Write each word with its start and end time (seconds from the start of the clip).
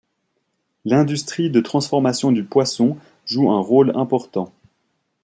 L'industrie 0.83 1.51
de 1.51 1.61
transformation 1.61 2.31
du 2.31 2.43
poisson 2.43 2.97
joue 3.27 3.51
un 3.51 3.59
rôle 3.61 3.95
important. 3.95 4.51